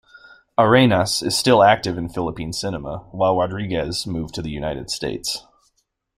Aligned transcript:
Arenas 0.57 1.21
is 1.21 1.37
still 1.37 1.61
active 1.61 1.95
in 1.95 2.09
Philippine 2.09 2.53
cinema 2.53 3.05
while 3.11 3.37
Rodriguez 3.37 4.07
moved 4.07 4.33
to 4.33 4.41
the 4.41 4.49
United 4.49 4.89
States. 4.89 5.43